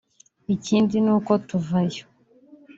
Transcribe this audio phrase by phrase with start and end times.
[0.53, 2.03] Ikindi ni uko tuvayo